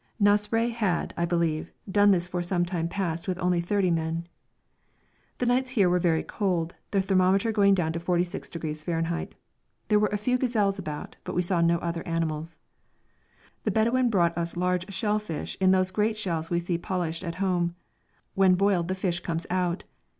[0.19, 4.25] Nasrai had, I believe, done this for some time past with only thirty men.
[5.37, 8.49] The nights here were very cold, the thermometer going down to 46°
[8.87, 9.27] F.
[9.89, 12.57] There were a few gazelles about, but we saw no other animals.
[13.63, 17.35] The Bedouin brought us large shell fish in those great shells we see polished at
[17.35, 17.75] home.
[18.33, 19.83] When boiled the fish comes out.